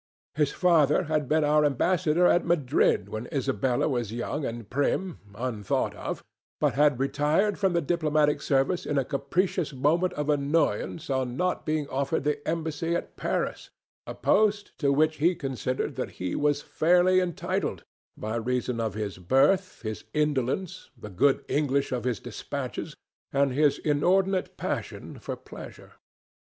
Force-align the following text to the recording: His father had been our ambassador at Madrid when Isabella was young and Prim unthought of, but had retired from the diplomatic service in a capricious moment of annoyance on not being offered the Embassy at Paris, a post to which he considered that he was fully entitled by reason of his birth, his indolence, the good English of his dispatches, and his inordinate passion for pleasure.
His 0.33 0.51
father 0.51 1.03
had 1.03 1.29
been 1.29 1.43
our 1.43 1.63
ambassador 1.63 2.25
at 2.25 2.43
Madrid 2.43 3.07
when 3.07 3.27
Isabella 3.31 3.87
was 3.87 4.11
young 4.11 4.45
and 4.45 4.67
Prim 4.67 5.19
unthought 5.35 5.93
of, 5.93 6.23
but 6.59 6.73
had 6.73 6.99
retired 6.99 7.59
from 7.59 7.73
the 7.73 7.83
diplomatic 7.83 8.41
service 8.41 8.87
in 8.87 8.97
a 8.97 9.05
capricious 9.05 9.73
moment 9.73 10.13
of 10.13 10.27
annoyance 10.27 11.11
on 11.11 11.37
not 11.37 11.67
being 11.67 11.87
offered 11.89 12.23
the 12.23 12.39
Embassy 12.47 12.95
at 12.95 13.15
Paris, 13.15 13.69
a 14.07 14.15
post 14.15 14.71
to 14.79 14.91
which 14.91 15.17
he 15.17 15.35
considered 15.35 15.93
that 15.97 16.13
he 16.17 16.33
was 16.35 16.63
fully 16.63 17.19
entitled 17.19 17.83
by 18.17 18.35
reason 18.37 18.79
of 18.79 18.95
his 18.95 19.19
birth, 19.19 19.83
his 19.83 20.03
indolence, 20.15 20.89
the 20.97 21.11
good 21.11 21.45
English 21.47 21.91
of 21.91 22.05
his 22.05 22.19
dispatches, 22.19 22.95
and 23.31 23.53
his 23.53 23.77
inordinate 23.77 24.57
passion 24.57 25.19
for 25.19 25.35
pleasure. 25.35 25.91